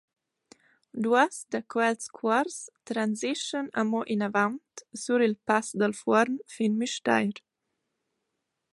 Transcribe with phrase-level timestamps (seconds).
[1.03, 2.57] Duos da quels cuors
[2.91, 4.59] transischan amo inavant
[5.03, 7.35] sur il Pass dal Fuorn fin Müstair.